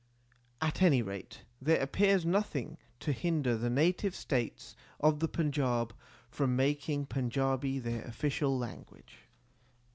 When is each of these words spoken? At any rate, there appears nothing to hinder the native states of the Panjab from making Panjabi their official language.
At 0.61 0.81
any 0.81 1.03
rate, 1.03 1.43
there 1.61 1.79
appears 1.79 2.25
nothing 2.25 2.79
to 3.01 3.11
hinder 3.11 3.55
the 3.55 3.69
native 3.69 4.15
states 4.15 4.75
of 4.99 5.19
the 5.19 5.27
Panjab 5.29 5.91
from 6.27 6.55
making 6.55 7.05
Panjabi 7.05 7.77
their 7.77 8.01
official 8.05 8.57
language. 8.57 9.27